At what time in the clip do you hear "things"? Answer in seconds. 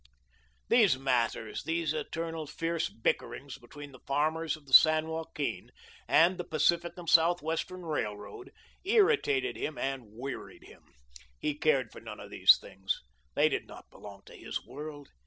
12.57-12.99